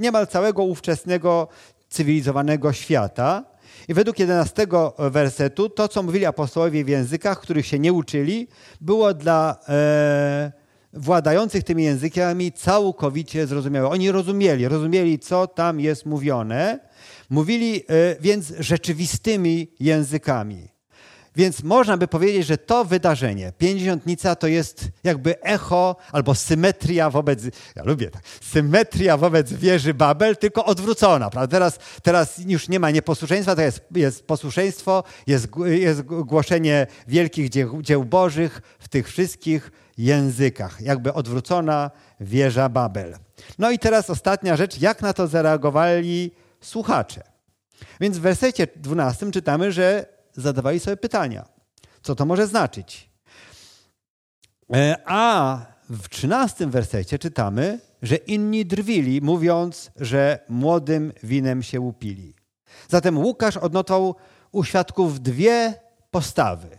[0.00, 1.48] niemal całego ówczesnego
[1.88, 3.44] cywilizowanego świata.
[3.88, 4.66] I według 11
[4.98, 8.48] wersetu to, co mówili apostołowie w językach, których się nie uczyli,
[8.80, 10.52] było dla e,
[10.92, 13.88] władających tymi językami całkowicie zrozumiałe.
[13.88, 16.78] Oni rozumieli, rozumieli, co tam jest mówione.
[17.30, 17.82] Mówili e,
[18.20, 20.75] więc rzeczywistymi językami.
[21.36, 27.44] Więc można by powiedzieć, że to wydarzenie, pięćdziesiątnica, to jest jakby echo albo symetria wobec,
[27.76, 31.30] ja lubię tak, symetria wobec wieży Babel, tylko odwrócona.
[31.30, 31.56] Prawda?
[31.56, 37.82] Teraz, teraz już nie ma nieposłuszeństwa, to jest, jest posłuszeństwo, jest, jest głoszenie wielkich dzieł,
[37.82, 40.80] dzieł bożych w tych wszystkich językach.
[40.80, 43.16] Jakby odwrócona wieża Babel.
[43.58, 47.22] No i teraz ostatnia rzecz, jak na to zareagowali słuchacze.
[48.00, 51.48] Więc w wersecie 12 czytamy, że zadawali sobie pytania.
[52.02, 53.10] Co to może znaczyć?
[54.74, 55.58] E, a
[55.90, 62.34] w trzynastym wersecie czytamy, że inni drwili, mówiąc, że młodym winem się łupili.
[62.88, 64.14] Zatem Łukasz odnotował
[64.52, 65.74] u świadków dwie
[66.10, 66.78] postawy.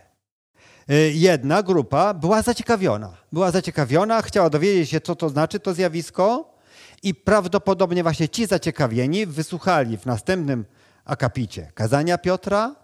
[0.90, 3.18] E, jedna grupa była zaciekawiona.
[3.32, 6.58] Była zaciekawiona, chciała dowiedzieć się, co to znaczy to zjawisko,
[7.04, 10.66] i prawdopodobnie właśnie ci zaciekawieni wysłuchali w następnym
[11.06, 12.76] akapicie kazania Piotra,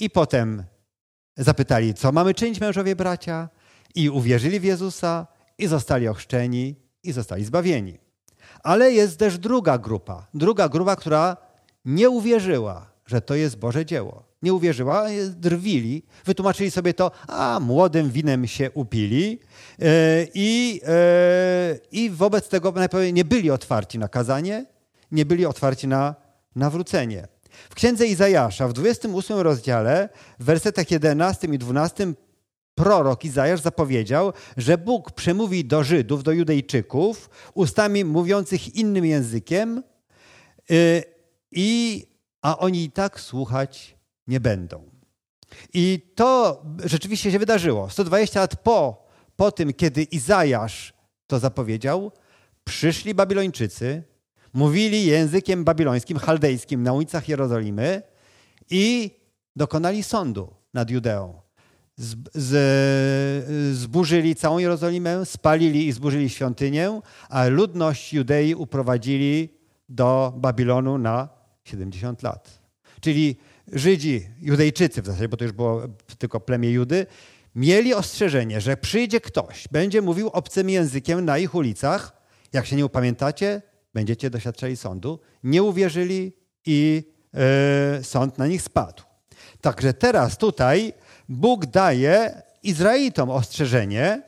[0.00, 0.64] i potem
[1.36, 3.48] zapytali, co mamy czynić, mężowie bracia?
[3.94, 5.26] I uwierzyli w Jezusa,
[5.58, 7.98] i zostali ochrzczeni, i zostali zbawieni.
[8.62, 11.36] Ale jest też druga grupa, druga grupa, która
[11.84, 14.24] nie uwierzyła, że to jest Boże dzieło.
[14.42, 19.38] Nie uwierzyła, drwili, wytłumaczyli sobie to, a młodym winem się upili
[19.78, 22.74] e, i, e, i wobec tego
[23.12, 24.66] nie byli otwarci na kazanie,
[25.12, 26.14] nie byli otwarci na
[26.56, 27.28] nawrócenie.
[27.70, 32.12] W księdze Izajasza, w 28 rozdziale, w wersetach 11 i 12,
[32.74, 39.82] prorok Izajasz zapowiedział, że Bóg przemówi do Żydów, do Judejczyków, ustami mówiących innym językiem,
[40.70, 41.02] yy,
[41.52, 42.06] i,
[42.42, 43.96] a oni i tak słuchać
[44.26, 44.90] nie będą.
[45.74, 47.90] I to rzeczywiście się wydarzyło.
[47.90, 50.92] 120 lat po, po tym, kiedy Izajasz
[51.26, 52.12] to zapowiedział,
[52.64, 54.02] przyszli Babilończycy,
[54.52, 58.02] mówili językiem babilońskim, chaldejskim na ulicach Jerozolimy
[58.70, 59.10] i
[59.56, 61.40] dokonali sądu nad Judeą.
[61.96, 69.48] Z, z, zburzyli całą Jerozolimę, spalili i zburzyli świątynię, a ludność Judei uprowadzili
[69.88, 71.28] do Babilonu na
[71.64, 72.62] 70 lat.
[73.00, 73.36] Czyli
[73.72, 75.82] Żydzi, Judejczycy w zasadzie, bo to już było
[76.18, 77.06] tylko plemię Judy,
[77.54, 82.22] mieli ostrzeżenie, że przyjdzie ktoś, będzie mówił obcym językiem na ich ulicach.
[82.52, 83.62] Jak się nie upamiętacie,
[83.94, 85.20] będziecie doświadczali sądu.
[85.44, 86.32] Nie uwierzyli
[86.66, 87.02] i
[87.34, 89.02] e, sąd na nich spadł.
[89.60, 90.92] Także teraz tutaj
[91.28, 94.22] Bóg daje Izraelitom ostrzeżenie.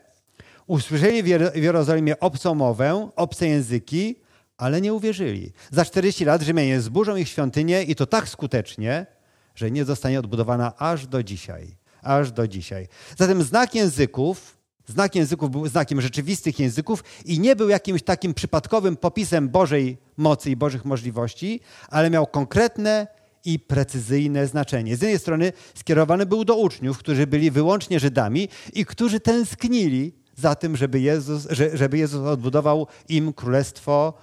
[0.66, 4.16] Usłyszeli w Jerozolimie obcą mowę, obce języki,
[4.57, 5.53] ale nie uwierzyli.
[5.70, 9.07] Za 40 lat Rzymianie zburzą ich świątynię i to tak skutecznie,
[9.55, 11.77] że nie zostanie odbudowana aż do dzisiaj.
[12.03, 12.88] Aż do dzisiaj.
[13.16, 18.97] Zatem znak języków Znak języków był znakiem rzeczywistych języków i nie był jakimś takim przypadkowym
[18.97, 23.07] popisem Bożej mocy i Bożych możliwości, ale miał konkretne
[23.44, 24.97] i precyzyjne znaczenie.
[24.97, 30.55] Z jednej strony skierowany był do uczniów, którzy byli wyłącznie Żydami i którzy tęsknili za
[30.55, 34.14] tym, żeby Jezus, żeby Jezus odbudował im królestwo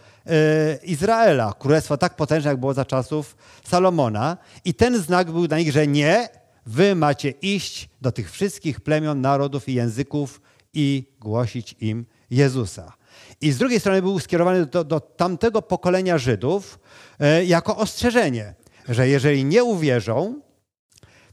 [0.84, 4.38] Izraela, królestwo tak potężne, jak było za czasów Salomona.
[4.66, 6.30] I ten znak był dla nich, że nie,
[6.66, 10.42] wy macie iść do tych wszystkich plemion, narodów i języków
[10.74, 12.94] i głosić im Jezusa.
[13.42, 16.80] I z drugiej strony był skierowany do, do tamtego pokolenia Żydów
[17.20, 18.54] e, jako ostrzeżenie,
[18.90, 20.42] że jeżeli nie uwierzą,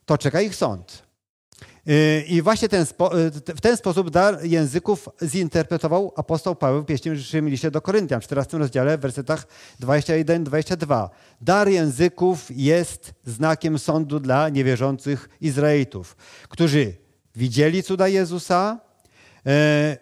[0.04, 1.08] to czeka ich sąd.
[1.86, 6.86] E, I właśnie ten spo, e, w ten sposób dar języków zinterpretował apostoł Paweł w
[6.86, 9.46] pierwszym liście do Koryntian, w 14 rozdziale, w wersetach
[9.80, 11.08] 21-22.
[11.40, 16.16] Dar języków jest znakiem sądu dla niewierzących Izraelitów,
[16.48, 16.94] którzy
[17.36, 18.87] widzieli cuda Jezusa,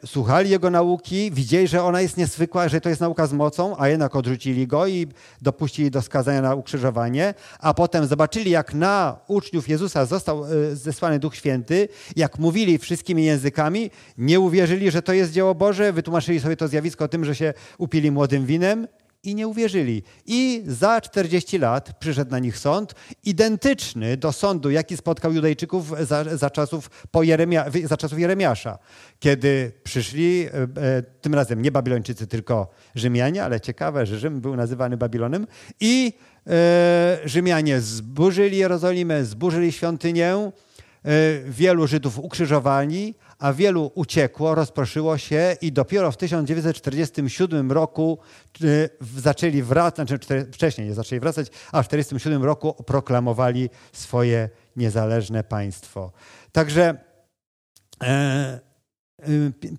[0.06, 3.88] słuchali jego nauki, widzieli, że ona jest niezwykła, że to jest nauka z mocą, a
[3.88, 5.06] jednak odrzucili go i
[5.42, 11.18] dopuścili do skazania na ukrzyżowanie, a potem zobaczyli, jak na uczniów Jezusa został e, zesłany
[11.18, 16.56] Duch Święty, jak mówili wszystkimi językami, nie uwierzyli, że to jest dzieło Boże, wytłumaczyli sobie
[16.56, 18.86] to zjawisko tym, że się upili młodym winem
[19.26, 20.02] i nie uwierzyli.
[20.26, 26.36] I za 40 lat przyszedł na nich sąd, identyczny do sądu, jaki spotkał Judejczyków za,
[26.36, 28.78] za czasów, po Jeremia, za czasów Jeremiasza,
[29.18, 34.56] kiedy przyszli, e, e, tym razem nie Babilończycy, tylko Rzymianie, ale ciekawe, że Rzym był
[34.56, 35.46] nazywany Babilonem,
[35.80, 36.12] i
[36.46, 40.50] e, Rzymianie zburzyli Jerozolimę, zburzyli świątynię,
[41.48, 48.18] wielu Żydów ukrzyżowali, a wielu uciekło, rozproszyło się i dopiero w 1947 roku
[48.62, 55.44] y, zaczęli wracać, znaczy wcześniej nie zaczęli wracać, a w 1947 roku proklamowali swoje niezależne
[55.44, 56.12] państwo.
[56.52, 56.98] Także
[58.02, 58.65] e,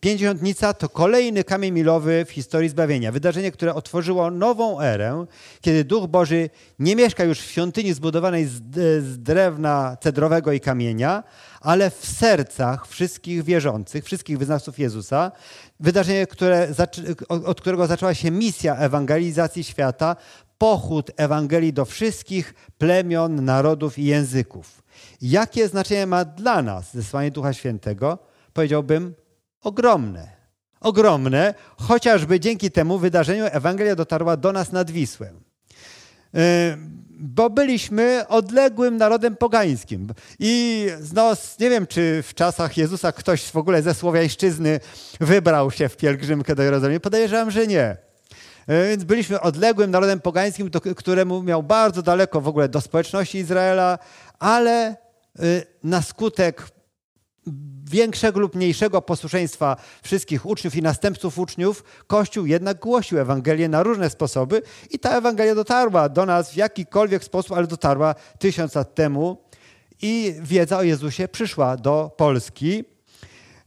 [0.02, 3.12] Pięćdziesiątnica to kolejny kamień milowy w historii zbawienia.
[3.12, 5.26] Wydarzenie, które otworzyło nową erę,
[5.62, 8.62] kiedy Duch Boży nie mieszka już w świątyni zbudowanej z
[9.18, 11.24] drewna cedrowego i kamienia,
[11.62, 15.32] ale w sercach wszystkich wierzących, wszystkich wyznawców Jezusa.
[15.80, 16.68] Wydarzenie, które,
[17.30, 20.16] od którego zaczęła się misja ewangelizacji świata,
[20.58, 24.84] pochód Ewangelii do wszystkich plemion, narodów i języków.
[25.22, 28.18] Jakie znaczenie ma dla nas zesłanie Ducha Świętego?
[28.54, 29.14] Powiedziałbym
[29.62, 30.38] ogromne.
[30.82, 35.40] Ogromne, chociażby dzięki temu wydarzeniu Ewangelia dotarła do nas nad Wisłem.
[36.34, 36.42] Yy,
[37.20, 40.14] bo byliśmy odległym narodem pogańskim.
[40.40, 44.80] I no, nie wiem, czy w czasach Jezusa ktoś w ogóle ze Słowiańszczyzny
[45.20, 47.00] wybrał się w pielgrzymkę do Jerozolimy.
[47.00, 47.98] Podejrzewam, że nie.
[48.68, 54.00] E, więc byliśmy odległym narodem pogańskim, któremu miał bardzo daleko w ogóle do społeczności Izraela,
[54.40, 54.96] ale e,
[55.84, 56.64] na skutek
[57.92, 64.10] większego lub mniejszego posłuszeństwa wszystkich uczniów i następców uczniów, Kościół jednak głosił Ewangelię na różne
[64.10, 69.38] sposoby i ta Ewangelia dotarła do nas w jakikolwiek sposób, ale dotarła tysiąc lat temu
[70.02, 72.84] i wiedza o Jezusie przyszła do Polski.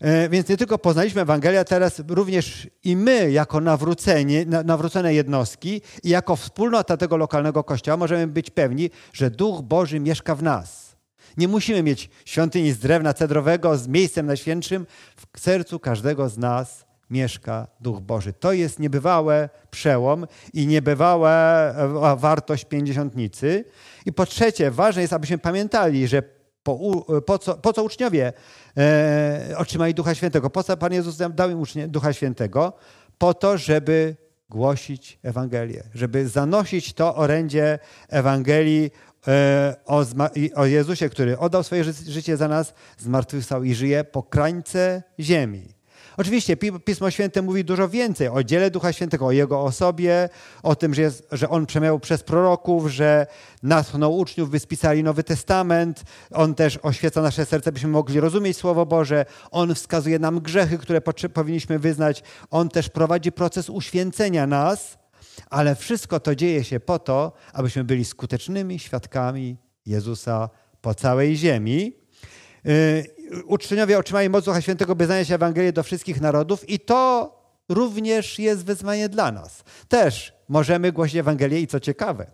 [0.01, 6.09] E, więc nie tylko poznaliśmy Ewangelię, teraz również i my, jako nawróceni, nawrócone jednostki i
[6.09, 10.89] jako wspólnota tego lokalnego kościoła, możemy być pewni, że Duch Boży mieszka w nas.
[11.37, 14.87] Nie musimy mieć świątyni z drewna cedrowego, z miejscem najświętszym.
[15.16, 18.33] W sercu każdego z nas mieszka Duch Boży.
[18.33, 23.64] To jest niebywałe przełom i niebywała e, wartość pięćdziesiątnicy.
[24.07, 26.23] I po trzecie, ważne jest, abyśmy pamiętali, że
[26.62, 26.79] po,
[27.27, 28.33] po, co, po co uczniowie
[28.77, 30.51] e, otrzymali Ducha Świętego?
[30.51, 32.73] Po co Pan Jezus dał im ucznie, Ducha Świętego?
[33.19, 34.16] Po to, żeby
[34.49, 39.10] głosić Ewangelię, żeby zanosić to orędzie Ewangelii E,
[39.87, 40.04] o,
[40.54, 45.80] o Jezusie, który oddał swoje życie za nas, zmartwychwstał i żyje po krańce ziemi.
[46.16, 50.28] Oczywiście Pismo Święte mówi dużo więcej o dziele Ducha Świętego, o Jego osobie,
[50.62, 53.26] o tym, że, jest, że On przemiał przez proroków, że
[53.62, 56.02] natchnął uczniów, by spisali Nowy Testament.
[56.33, 59.26] On też oświeca nasze serce, byśmy mogli rozumieć Słowo Boże.
[59.50, 61.00] On wskazuje nam grzechy, które
[61.35, 62.22] powinniśmy wyznać.
[62.50, 64.98] On też prowadzi proces uświęcenia nas
[65.50, 69.56] ale wszystko to dzieje się po to, abyśmy byli skutecznymi świadkami
[69.87, 71.92] Jezusa po całej ziemi.
[72.66, 73.04] Y,
[73.44, 77.33] uczniowie otrzymali moc Ducha Świętego, by znaleźć Ewangelię do wszystkich narodów i to
[77.68, 79.64] również jest wyzwanie dla nas.
[79.88, 82.26] Też możemy głosić Ewangelię i co ciekawe,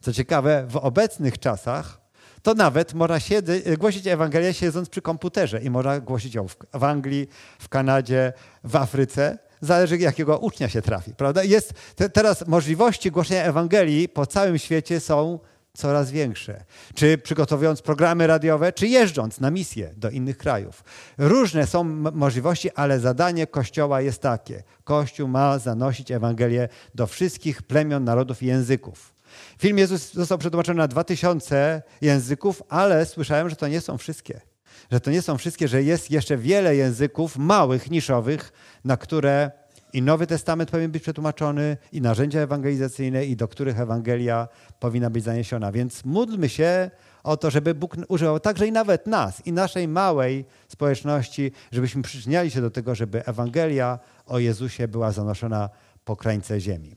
[0.00, 2.00] co ciekawe, w obecnych czasach
[2.42, 7.28] to nawet można siedy, głosić Ewangelię siedząc przy komputerze i można głosić ją w Anglii,
[7.58, 8.32] w Kanadzie,
[8.64, 11.44] w Afryce zależy jakiego ucznia się trafi, prawda?
[11.44, 15.38] Jest, te, teraz możliwości głoszenia Ewangelii po całym świecie są
[15.74, 16.64] coraz większe.
[16.94, 20.84] Czy przygotowując programy radiowe, czy jeżdżąc na misję do innych krajów.
[21.18, 24.62] Różne są możliwości, ale zadanie Kościoła jest takie.
[24.84, 29.14] Kościół ma zanosić Ewangelię do wszystkich plemion, narodów i języków.
[29.58, 34.49] Film Jezus został przetłumaczony na 2000 języków, ale słyszałem, że to nie są wszystkie
[34.90, 38.52] że to nie są wszystkie, że jest jeszcze wiele języków małych, niszowych,
[38.84, 39.50] na które
[39.92, 44.48] i Nowy Testament powinien być przetłumaczony, i narzędzia ewangelizacyjne, i do których Ewangelia
[44.80, 45.72] powinna być zaniesiona.
[45.72, 46.90] Więc módlmy się
[47.22, 52.50] o to, żeby Bóg używał także i nawet nas, i naszej małej społeczności, żebyśmy przyczyniali
[52.50, 55.68] się do tego, żeby Ewangelia o Jezusie była zanoszona
[56.04, 56.96] po krańce ziemi.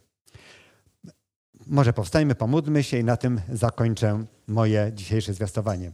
[1.68, 5.92] Może powstajmy, pomódlmy się i na tym zakończę moje dzisiejsze zwiastowanie.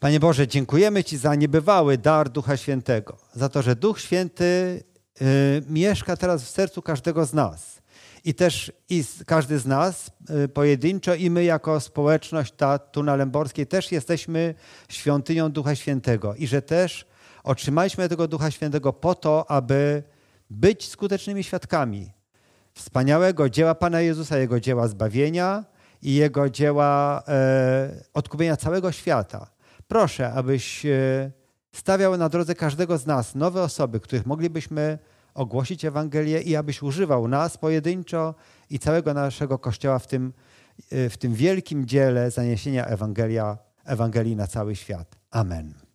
[0.00, 4.44] Panie Boże, dziękujemy Ci za niebywały dar Ducha Świętego, za to, że Duch Święty
[5.22, 5.24] y,
[5.68, 7.82] mieszka teraz w sercu każdego z nas.
[8.24, 10.10] I też i każdy z nas
[10.44, 14.54] y, pojedynczo i my jako społeczność ta tu na Lęborskiej też jesteśmy
[14.88, 17.06] świątynią Ducha Świętego i że też
[17.44, 20.02] otrzymaliśmy tego Ducha Świętego po to, aby
[20.50, 22.12] być skutecznymi świadkami
[22.74, 25.64] wspaniałego dzieła Pana Jezusa, Jego dzieła zbawienia
[26.02, 29.59] i Jego dzieła e, odkupienia całego świata.
[29.90, 31.30] Proszę, abyś e,
[31.72, 34.98] stawiał na drodze każdego z nas nowe osoby, których moglibyśmy
[35.34, 38.34] ogłosić Ewangelię i abyś używał nas pojedynczo
[38.70, 40.32] i całego naszego Kościoła w tym,
[40.92, 45.16] e, w tym wielkim dziele zaniesienia Ewangelia, Ewangelii na cały świat.
[45.30, 45.89] Amen.